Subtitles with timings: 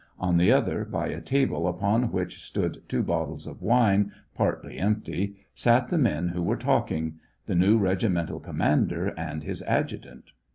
[0.17, 5.35] On the other, by a table upon which stood two bottles of wine, partly empty,
[5.53, 10.31] sat the men who were talking— the new regimental commander and his adjutant.